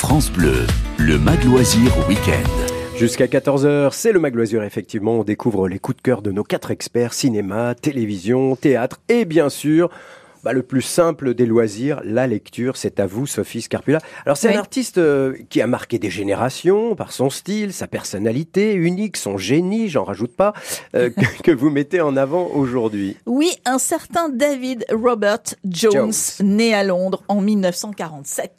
France 0.00 0.32
Bleu, 0.32 0.66
le 0.98 1.18
Mag 1.18 1.44
Loisir 1.44 1.92
Week-end. 2.08 2.48
Jusqu'à 2.96 3.26
14h, 3.26 3.90
c'est 3.92 4.12
le 4.12 4.18
Magloisir, 4.18 4.62
effectivement. 4.62 5.20
On 5.20 5.24
découvre 5.24 5.68
les 5.68 5.78
coups 5.78 5.98
de 5.98 6.02
cœur 6.02 6.22
de 6.22 6.30
nos 6.32 6.42
quatre 6.42 6.70
experts, 6.70 7.12
cinéma, 7.12 7.74
télévision, 7.74 8.56
théâtre 8.56 8.98
et 9.10 9.26
bien 9.26 9.50
sûr, 9.50 9.90
bah, 10.42 10.54
le 10.54 10.62
plus 10.62 10.80
simple 10.80 11.34
des 11.34 11.44
loisirs, 11.44 12.00
la 12.02 12.26
lecture. 12.26 12.78
C'est 12.78 12.98
à 12.98 13.06
vous, 13.06 13.26
Sophie 13.26 13.60
Scarpula. 13.60 13.98
Alors, 14.24 14.38
c'est 14.38 14.48
Oui. 14.48 14.54
un 14.54 14.58
artiste 14.60 14.96
euh, 14.96 15.34
qui 15.50 15.60
a 15.60 15.66
marqué 15.66 15.98
des 15.98 16.08
générations 16.10 16.94
par 16.96 17.12
son 17.12 17.28
style, 17.28 17.74
sa 17.74 17.86
personnalité 17.86 18.72
unique, 18.72 19.18
son 19.18 19.36
génie, 19.36 19.90
j'en 19.90 20.04
rajoute 20.04 20.34
pas, 20.34 20.54
euh, 20.94 21.10
que, 21.36 21.42
que 21.42 21.50
vous 21.50 21.68
mettez 21.68 22.00
en 22.00 22.16
avant 22.16 22.46
aujourd'hui. 22.54 23.18
Oui, 23.26 23.52
un 23.66 23.78
certain 23.78 24.30
David 24.30 24.86
Robert 24.90 25.42
Jones, 25.68 25.92
Jones. 25.92 26.46
né 26.46 26.72
à 26.72 26.84
Londres 26.84 27.22
en 27.28 27.42
1947. 27.42 28.50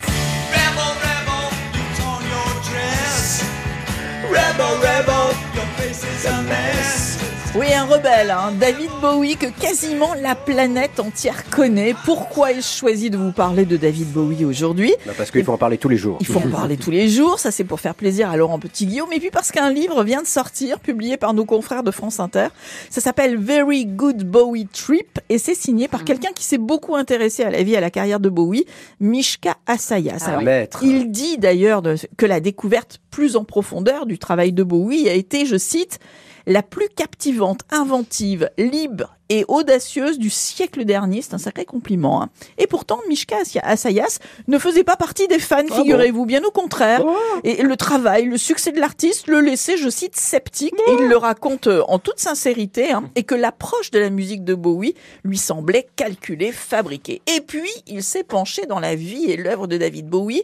Oui, 7.54 7.74
un 7.74 7.84
rebelle, 7.84 8.32
hein, 8.32 8.54
David 8.58 8.90
Bowie, 9.02 9.36
que 9.36 9.48
quasiment 9.48 10.14
la 10.14 10.36
planète 10.36 11.02
entière 11.02 11.50
connaît. 11.50 11.94
Pourquoi 12.06 12.54
ai-je 12.54 12.62
choisi 12.62 13.10
de 13.10 13.18
vous 13.18 13.34
parler 13.34 13.66
de 13.66 13.76
David 13.76 14.10
Bowie 14.14 14.46
aujourd'hui 14.46 14.94
Bah, 15.06 15.12
parce 15.18 15.32
qu'il 15.32 15.44
faut 15.44 15.52
en 15.52 15.58
parler 15.58 15.78
tous 15.78 15.90
les 15.90 15.98
jours. 15.98 16.18
Il 16.22 16.28
faut 16.28 16.40
en 16.40 16.50
parler 16.50 16.78
tous 16.78 16.92
les 16.92 17.10
jours, 17.10 17.40
ça 17.40 17.52
c'est 17.52 17.66
pour 17.66 17.82
faire 17.82 17.94
plaisir 17.94 18.30
à 18.30 18.38
Laurent 18.38 18.58
Petit-Guillaume, 18.58 19.12
et 19.12 19.20
puis 19.20 19.32
parce 19.32 19.52
qu'un 19.52 19.70
livre 19.70 20.02
vient 20.06 20.22
de 20.22 20.28
sortir, 20.28 20.80
publié 20.80 21.18
par 21.18 21.34
nos 21.34 21.44
confrères 21.44 21.84
de 21.84 21.92
France 21.92 22.22
Inter. 22.22 22.48
Ça 22.90 23.02
s'appelle 23.02 23.38
Very 23.38 23.86
Good 23.86 24.24
Bowie 24.24 24.68
Trip, 24.68 25.20
et 25.28 25.38
c'est 25.38 25.56
signé 25.56 25.90
par 25.90 26.06
quelqu'un 26.06 26.32
qui 26.34 26.46
s'est 26.46 26.58
beaucoup 26.58 26.96
intéressé 26.96 27.44
à 27.44 27.50
la 27.50 27.64
vie 27.64 27.74
et 27.74 27.78
à 27.78 27.82
la 27.82 27.92
carrière 27.92 28.22
de 28.22 28.30
Bowie, 28.30 28.66
Mishka 29.02 29.58
Asayas. 29.68 30.24
Alors, 30.26 30.42
Maître. 30.42 30.80
il 30.84 31.12
dit 31.12 31.38
d'ailleurs 31.38 31.84
que 32.16 32.26
la 32.26 32.40
découverte 32.40 33.02
plus 33.12 33.36
en 33.36 33.44
profondeur 33.44 34.06
du 34.08 34.18
travail 34.18 34.54
de 34.54 34.64
Bowie 34.64 35.08
a 35.10 35.14
été, 35.14 35.46
je 35.46 35.58
cite, 35.58 36.00
la 36.48 36.64
plus 36.64 36.90
captivante, 36.90 37.60
inventive, 37.70 38.50
libre 38.58 39.16
et 39.30 39.46
audacieuse 39.48 40.18
du 40.18 40.32
siècle 40.32 40.86
dernier. 40.86 41.22
C'est 41.22 41.36
un 41.36 41.38
sacré 41.38 41.66
compliment. 41.66 42.24
hein. 42.24 42.30
Et 42.58 42.66
pourtant, 42.66 43.00
Mishka 43.08 43.36
Asayas 43.62 44.18
ne 44.48 44.58
faisait 44.58 44.84
pas 44.84 44.96
partie 44.96 45.28
des 45.28 45.38
fans, 45.38 45.58
Ah 45.70 45.76
figurez-vous, 45.76 46.26
bien 46.26 46.42
au 46.44 46.50
contraire. 46.50 47.04
Et 47.44 47.62
le 47.62 47.78
travail, 47.78 48.26
le 48.26 48.38
succès 48.38 48.72
de 48.72 48.80
l'artiste 48.80 49.28
le 49.28 49.40
laissait, 49.40 49.78
je 49.78 49.90
cite, 49.90 50.16
sceptique. 50.16 50.74
Et 50.88 50.94
il 51.00 51.08
le 51.10 51.16
raconte 51.18 51.68
euh, 51.68 51.84
en 51.88 52.00
toute 52.00 52.20
sincérité. 52.20 52.92
hein, 52.92 53.04
et 53.16 53.24
que 53.24 53.36
l'approche 53.36 53.92
de 53.92 54.00
la 54.00 54.10
musique 54.10 54.44
de 54.44 54.56
Bowie 54.56 54.96
lui 55.24 55.38
semblait 55.38 55.88
calculée, 55.96 56.52
fabriquée. 56.52 57.22
Et 57.38 57.42
puis, 57.42 57.70
il 57.86 58.02
s'est 58.04 58.24
penché 58.24 58.66
dans 58.66 58.80
la 58.80 58.96
vie 58.96 59.26
et 59.30 59.38
l'œuvre 59.38 59.68
de 59.68 59.78
David 59.78 60.08
Bowie. 60.08 60.42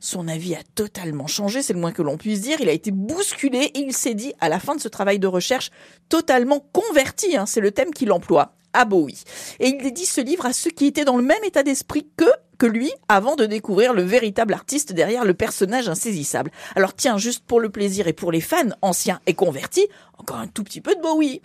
Son 0.00 0.28
avis 0.28 0.54
a 0.54 0.62
totalement 0.74 1.26
changé, 1.26 1.62
c'est 1.62 1.74
le 1.74 1.78
moins 1.78 1.92
que 1.92 2.00
l'on 2.00 2.16
puisse 2.16 2.40
dire. 2.40 2.58
Il 2.60 2.68
a 2.70 2.72
été 2.72 2.90
bousculé 2.90 3.58
et 3.74 3.80
il 3.80 3.92
s'est 3.92 4.14
dit, 4.14 4.32
à 4.40 4.48
la 4.48 4.58
fin 4.58 4.74
de 4.74 4.80
ce 4.80 4.88
travail 4.88 5.18
de 5.18 5.26
recherche, 5.26 5.70
totalement 6.08 6.64
converti, 6.72 7.36
hein, 7.36 7.44
c'est 7.44 7.60
le 7.60 7.70
thème 7.70 7.92
qu'il 7.92 8.10
emploie, 8.10 8.54
à 8.72 8.86
Bowie. 8.86 9.22
Et 9.58 9.68
il 9.68 9.78
dédie 9.78 10.06
ce 10.06 10.22
livre 10.22 10.46
à 10.46 10.54
ceux 10.54 10.70
qui 10.70 10.86
étaient 10.86 11.04
dans 11.04 11.18
le 11.18 11.22
même 11.22 11.44
état 11.44 11.62
d'esprit 11.62 12.06
que 12.16 12.24
lui 12.66 12.92
avant 13.08 13.36
de 13.36 13.46
découvrir 13.46 13.92
le 13.92 14.02
véritable 14.02 14.54
artiste 14.54 14.92
derrière 14.92 15.24
le 15.24 15.34
personnage 15.34 15.88
insaisissable. 15.88 16.50
Alors 16.76 16.94
tiens, 16.94 17.18
juste 17.18 17.44
pour 17.46 17.60
le 17.60 17.70
plaisir 17.70 18.08
et 18.08 18.12
pour 18.12 18.32
les 18.32 18.40
fans 18.40 18.70
anciens 18.82 19.20
et 19.26 19.34
convertis, 19.34 19.88
encore 20.18 20.38
un 20.38 20.46
tout 20.46 20.64
petit 20.64 20.80
peu 20.80 20.94
de 20.94 21.00
Bowie. 21.00 21.40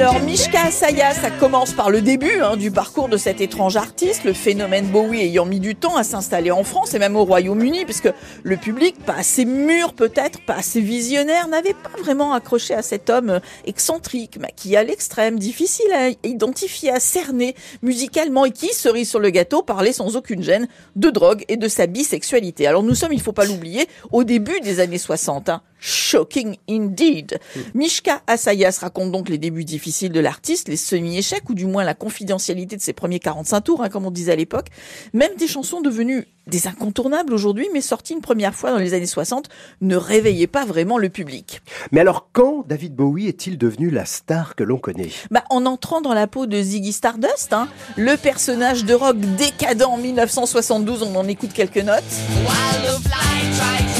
Alors, 0.00 0.20
Mishka 0.20 0.66
Asaya, 0.66 1.12
ça 1.12 1.28
commence 1.28 1.72
par 1.72 1.90
le 1.90 2.00
début 2.00 2.40
hein, 2.40 2.56
du 2.56 2.70
parcours 2.70 3.08
de 3.08 3.16
cet 3.16 3.40
étrange 3.40 3.76
artiste, 3.76 4.22
le 4.22 4.32
phénomène 4.32 4.86
Bowie 4.86 5.22
ayant 5.22 5.44
mis 5.44 5.58
du 5.58 5.74
temps 5.74 5.96
à 5.96 6.04
s'installer 6.04 6.52
en 6.52 6.62
France 6.62 6.94
et 6.94 7.00
même 7.00 7.16
au 7.16 7.24
Royaume-Uni, 7.24 7.84
puisque 7.84 8.12
le 8.44 8.56
public, 8.56 8.94
pas 9.04 9.14
assez 9.14 9.44
mûr 9.44 9.94
peut-être, 9.94 10.40
pas 10.42 10.54
assez 10.54 10.80
visionnaire, 10.80 11.48
n'avait 11.48 11.74
pas 11.74 12.00
vraiment 12.00 12.32
accroché 12.32 12.74
à 12.74 12.82
cet 12.82 13.10
homme 13.10 13.28
euh, 13.30 13.40
excentrique, 13.66 14.38
maquillé 14.38 14.76
à 14.76 14.84
l'extrême, 14.84 15.36
difficile 15.36 15.92
à 15.92 16.10
identifier, 16.22 16.92
à 16.92 17.00
cerner 17.00 17.56
musicalement 17.82 18.44
et 18.44 18.52
qui, 18.52 18.72
cerise 18.72 19.10
sur 19.10 19.18
le 19.18 19.30
gâteau, 19.30 19.62
parlait 19.62 19.92
sans 19.92 20.14
aucune 20.14 20.44
gêne 20.44 20.68
de 20.94 21.10
drogue 21.10 21.44
et 21.48 21.56
de 21.56 21.66
sa 21.66 21.88
bisexualité. 21.88 22.68
Alors 22.68 22.84
nous 22.84 22.94
sommes, 22.94 23.12
il 23.12 23.20
faut 23.20 23.32
pas 23.32 23.46
l'oublier, 23.46 23.88
au 24.12 24.22
début 24.22 24.60
des 24.60 24.78
années 24.78 24.96
60. 24.96 25.48
hein. 25.48 25.60
Shocking 25.80 26.56
indeed. 26.68 27.38
Mishka 27.74 28.22
Asayas 28.26 28.78
raconte 28.80 29.12
donc 29.12 29.28
les 29.28 29.38
débuts 29.38 29.64
difficiles 29.64 30.12
de 30.12 30.20
l'artiste, 30.20 30.68
les 30.68 30.76
semi-échecs 30.76 31.48
ou 31.48 31.54
du 31.54 31.66
moins 31.66 31.84
la 31.84 31.94
confidentialité 31.94 32.76
de 32.76 32.82
ses 32.82 32.92
premiers 32.92 33.20
45 33.20 33.60
tours, 33.60 33.82
hein, 33.82 33.88
comme 33.88 34.06
on 34.06 34.10
disait 34.10 34.32
à 34.32 34.36
l'époque. 34.36 34.68
Même 35.12 35.34
des 35.36 35.46
chansons 35.46 35.80
devenues 35.80 36.26
des 36.48 36.66
incontournables 36.66 37.32
aujourd'hui, 37.32 37.68
mais 37.72 37.80
sorties 37.80 38.14
une 38.14 38.20
première 38.20 38.54
fois 38.54 38.70
dans 38.70 38.78
les 38.78 38.94
années 38.94 39.06
60, 39.06 39.48
ne 39.80 39.96
réveillaient 39.96 40.46
pas 40.46 40.64
vraiment 40.64 40.98
le 40.98 41.10
public. 41.10 41.60
Mais 41.92 42.00
alors, 42.00 42.30
quand 42.32 42.64
David 42.66 42.94
Bowie 42.94 43.28
est-il 43.28 43.58
devenu 43.58 43.90
la 43.90 44.04
star 44.04 44.54
que 44.54 44.64
l'on 44.64 44.78
connaît? 44.78 45.10
Bah, 45.30 45.44
en 45.50 45.66
entrant 45.66 46.00
dans 46.00 46.14
la 46.14 46.26
peau 46.26 46.46
de 46.46 46.60
Ziggy 46.60 46.92
Stardust, 46.92 47.52
hein, 47.52 47.68
le 47.96 48.16
personnage 48.16 48.84
de 48.84 48.94
rock 48.94 49.18
décadent 49.36 49.82
en 49.82 49.98
1972, 49.98 51.02
on 51.02 51.14
en 51.16 51.28
écoute 51.28 51.52
quelques 51.52 51.76
notes. 51.76 52.02
While 52.46 52.82
the 52.82 53.02
fly 53.02 53.97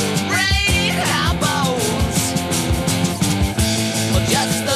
Yes. 4.30 4.67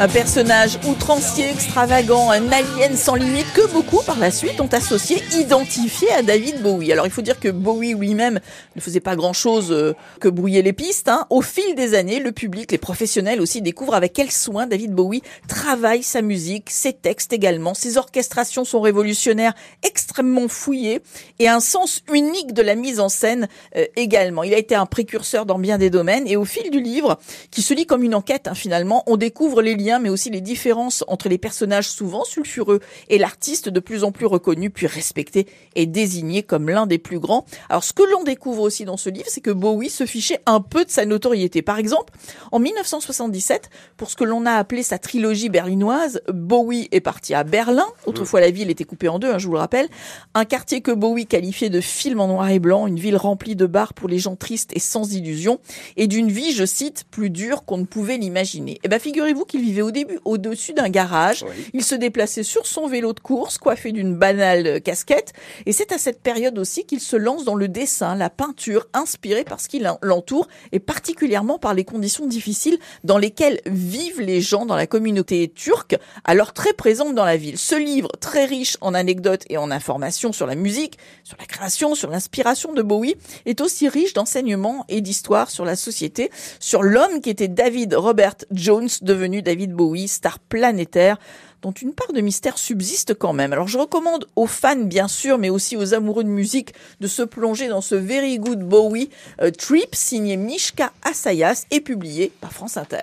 Un 0.00 0.06
personnage 0.06 0.78
outrancier, 0.88 1.50
extravagant, 1.50 2.30
un 2.30 2.52
alien 2.52 2.96
sans 2.96 3.16
limite 3.16 3.52
que 3.52 3.66
beaucoup 3.72 4.00
par 4.06 4.16
la 4.20 4.30
suite 4.30 4.60
ont 4.60 4.68
associé, 4.68 5.20
identifié 5.36 6.08
à 6.12 6.22
David 6.22 6.62
Bowie. 6.62 6.92
Alors 6.92 7.04
il 7.04 7.10
faut 7.10 7.20
dire 7.20 7.40
que 7.40 7.48
Bowie 7.48 7.94
lui-même 7.94 8.38
ne 8.76 8.80
faisait 8.80 9.00
pas 9.00 9.16
grand-chose 9.16 9.72
euh, 9.72 9.96
que 10.20 10.28
brouiller 10.28 10.62
les 10.62 10.72
pistes. 10.72 11.08
hein. 11.08 11.26
Au 11.30 11.42
fil 11.42 11.74
des 11.74 11.94
années, 11.94 12.20
le 12.20 12.30
public, 12.30 12.70
les 12.70 12.78
professionnels 12.78 13.40
aussi 13.40 13.60
découvrent 13.60 13.96
avec 13.96 14.12
quel 14.12 14.30
soin 14.30 14.68
David 14.68 14.92
Bowie 14.92 15.22
travaille 15.48 16.04
sa 16.04 16.22
musique, 16.22 16.70
ses 16.70 16.92
textes 16.92 17.32
également. 17.32 17.74
Ses 17.74 17.98
orchestrations 17.98 18.64
sont 18.64 18.80
révolutionnaires, 18.80 19.54
extrêmement 19.82 20.46
fouillées 20.46 21.02
et 21.40 21.48
un 21.48 21.58
sens 21.58 22.04
unique 22.12 22.52
de 22.52 22.62
la 22.62 22.76
mise 22.76 23.00
en 23.00 23.08
scène 23.08 23.48
euh, 23.74 23.84
également. 23.96 24.44
Il 24.44 24.54
a 24.54 24.58
été 24.58 24.76
un 24.76 24.86
précurseur 24.86 25.44
dans 25.44 25.58
bien 25.58 25.76
des 25.76 25.90
domaines 25.90 26.28
et 26.28 26.36
au 26.36 26.44
fil 26.44 26.70
du 26.70 26.80
livre, 26.80 27.18
qui 27.50 27.62
se 27.62 27.74
lit 27.74 27.84
comme 27.84 28.04
une 28.04 28.14
enquête 28.14 28.46
hein, 28.46 28.54
finalement, 28.54 29.02
on 29.08 29.16
découvre 29.16 29.60
les 29.60 29.74
liens 29.74 29.87
mais 29.98 30.10
aussi 30.10 30.28
les 30.30 30.40
différences 30.40 31.04
entre 31.08 31.28
les 31.28 31.38
personnages 31.38 31.88
souvent 31.88 32.24
sulfureux 32.24 32.80
et 33.08 33.18
l'artiste 33.18 33.68
de 33.68 33.80
plus 33.80 34.04
en 34.04 34.12
plus 34.12 34.26
reconnu 34.26 34.70
puis 34.70 34.86
respecté 34.86 35.46
et 35.74 35.86
désigné 35.86 36.42
comme 36.42 36.68
l'un 36.68 36.86
des 36.86 36.98
plus 36.98 37.18
grands. 37.18 37.46
Alors 37.70 37.84
ce 37.84 37.92
que 37.92 38.02
l'on 38.02 38.24
découvre 38.24 38.62
aussi 38.62 38.84
dans 38.84 38.96
ce 38.96 39.08
livre, 39.08 39.28
c'est 39.28 39.40
que 39.40 39.50
Bowie 39.50 39.90
se 39.90 40.04
fichait 40.04 40.40
un 40.46 40.60
peu 40.60 40.84
de 40.84 40.90
sa 40.90 41.06
notoriété. 41.06 41.62
Par 41.62 41.78
exemple, 41.78 42.12
en 42.52 42.58
1977, 42.58 43.70
pour 43.96 44.10
ce 44.10 44.16
que 44.16 44.24
l'on 44.24 44.44
a 44.46 44.52
appelé 44.52 44.82
sa 44.82 44.98
trilogie 44.98 45.48
berlinoise, 45.48 46.20
Bowie 46.28 46.88
est 46.92 47.00
parti 47.00 47.34
à 47.34 47.44
Berlin. 47.44 47.86
Autrefois, 48.06 48.40
la 48.40 48.50
ville 48.50 48.70
était 48.70 48.84
coupée 48.84 49.08
en 49.08 49.18
deux, 49.18 49.32
hein, 49.32 49.38
je 49.38 49.46
vous 49.46 49.52
le 49.52 49.58
rappelle. 49.58 49.88
Un 50.34 50.44
quartier 50.44 50.80
que 50.80 50.90
Bowie 50.90 51.26
qualifiait 51.26 51.70
de 51.70 51.80
film 51.80 52.20
en 52.20 52.28
noir 52.28 52.48
et 52.50 52.58
blanc, 52.58 52.86
une 52.86 52.98
ville 52.98 53.16
remplie 53.16 53.56
de 53.56 53.66
bars 53.66 53.94
pour 53.94 54.08
les 54.08 54.18
gens 54.18 54.36
tristes 54.36 54.70
et 54.74 54.80
sans 54.80 55.12
illusions, 55.14 55.60
et 55.96 56.06
d'une 56.06 56.28
vie, 56.28 56.52
je 56.52 56.64
cite, 56.64 57.04
plus 57.10 57.30
dure 57.30 57.64
qu'on 57.64 57.78
ne 57.78 57.84
pouvait 57.84 58.18
l'imaginer. 58.18 58.78
Eh 58.82 58.88
ben, 58.88 58.98
figurez-vous 58.98 59.44
qu'il 59.44 59.60
vivait 59.60 59.77
au 59.82 59.90
début 59.90 60.18
au-dessus 60.24 60.72
d'un 60.72 60.88
garage. 60.88 61.44
Il 61.74 61.84
se 61.84 61.94
déplaçait 61.94 62.42
sur 62.42 62.66
son 62.66 62.86
vélo 62.86 63.12
de 63.12 63.20
course, 63.20 63.58
coiffé 63.58 63.92
d'une 63.92 64.14
banale 64.14 64.66
euh, 64.66 64.80
casquette. 64.80 65.32
Et 65.66 65.72
c'est 65.72 65.92
à 65.92 65.98
cette 65.98 66.20
période 66.22 66.58
aussi 66.58 66.84
qu'il 66.84 67.00
se 67.00 67.16
lance 67.16 67.44
dans 67.44 67.54
le 67.54 67.68
dessin, 67.68 68.14
la 68.14 68.30
peinture, 68.30 68.86
inspiré 68.94 69.44
par 69.44 69.60
ce 69.60 69.68
qui 69.68 69.78
l'en- 69.78 69.98
l'entoure 70.02 70.48
et 70.72 70.78
particulièrement 70.80 71.58
par 71.58 71.74
les 71.74 71.84
conditions 71.84 72.26
difficiles 72.26 72.78
dans 73.04 73.18
lesquelles 73.18 73.60
vivent 73.66 74.20
les 74.20 74.40
gens 74.40 74.66
dans 74.66 74.76
la 74.76 74.86
communauté 74.86 75.48
turque, 75.54 75.96
alors 76.24 76.52
très 76.52 76.72
présente 76.72 77.14
dans 77.14 77.24
la 77.24 77.36
ville. 77.36 77.58
Ce 77.58 77.74
livre, 77.74 78.10
très 78.20 78.44
riche 78.44 78.76
en 78.80 78.94
anecdotes 78.94 79.44
et 79.48 79.56
en 79.56 79.70
informations 79.70 80.32
sur 80.32 80.46
la 80.46 80.54
musique, 80.54 80.98
sur 81.24 81.36
la 81.38 81.46
création, 81.46 81.94
sur 81.94 82.10
l'inspiration 82.10 82.72
de 82.72 82.82
Bowie, 82.82 83.16
est 83.46 83.60
aussi 83.60 83.88
riche 83.88 84.12
d'enseignements 84.14 84.84
et 84.88 85.00
d'histoires 85.00 85.50
sur 85.50 85.64
la 85.64 85.76
société, 85.76 86.30
sur 86.60 86.82
l'homme 86.82 87.20
qui 87.20 87.30
était 87.30 87.48
David 87.48 87.94
Robert 87.94 88.34
Jones, 88.50 88.88
devenu 89.02 89.42
Bowie, 89.72 90.08
star 90.08 90.38
planétaire 90.38 91.18
dont 91.62 91.72
une 91.72 91.92
part 91.92 92.12
de 92.12 92.20
mystère 92.20 92.58
subsiste 92.58 93.14
quand 93.14 93.32
même. 93.32 93.52
Alors 93.52 93.68
je 93.68 93.78
recommande 93.78 94.26
aux 94.36 94.46
fans 94.46 94.76
bien 94.76 95.08
sûr, 95.08 95.38
mais 95.38 95.50
aussi 95.50 95.76
aux 95.76 95.94
amoureux 95.94 96.24
de 96.24 96.28
musique 96.28 96.74
de 97.00 97.06
se 97.06 97.22
plonger 97.22 97.68
dans 97.68 97.80
ce 97.80 97.94
Very 97.94 98.38
Good 98.38 98.60
Bowie 98.60 99.10
euh, 99.42 99.50
Trip 99.50 99.94
signé 99.94 100.36
Mishka 100.36 100.92
Asayas 101.02 101.66
et 101.70 101.80
publié 101.80 102.32
par 102.40 102.52
France 102.52 102.76
Inter. 102.76 102.98